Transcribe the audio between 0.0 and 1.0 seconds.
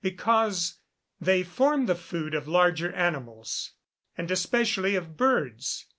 _Because